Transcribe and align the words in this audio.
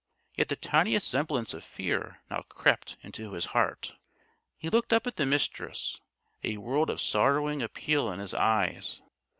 Yet 0.35 0.49
the 0.49 0.55
tiniest 0.55 1.07
semblance 1.07 1.53
of 1.53 1.63
fear 1.63 2.23
now 2.31 2.41
crept 2.49 2.97
into 3.01 3.33
his 3.33 3.45
heart. 3.53 3.93
He 4.57 4.67
looked 4.67 4.91
up 4.91 5.05
at 5.05 5.15
the 5.17 5.27
Mistress, 5.27 5.99
a 6.43 6.57
world 6.57 6.89
of 6.89 6.99
sorrowing 6.99 7.61
appeal 7.61 8.11
in 8.11 8.17
his 8.17 8.33
eyes. 8.33 9.03